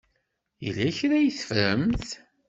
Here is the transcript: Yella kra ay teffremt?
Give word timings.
Yella 0.63 0.89
kra 0.97 1.15
ay 1.17 1.29
teffremt? 1.37 2.07